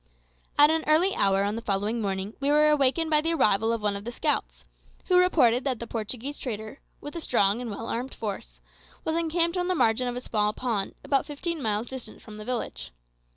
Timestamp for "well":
7.69-7.85